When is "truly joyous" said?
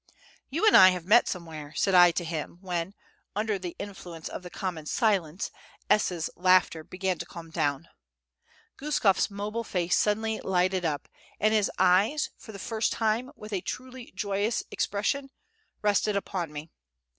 13.61-14.63